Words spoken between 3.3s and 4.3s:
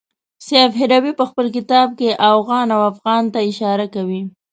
ته اشاره کوي.